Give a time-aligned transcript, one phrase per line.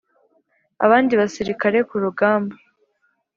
[0.85, 2.55] abandi basirikare ku rugamba